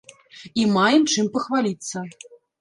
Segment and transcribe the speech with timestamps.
[0.61, 1.97] І маем чым пахваліцца.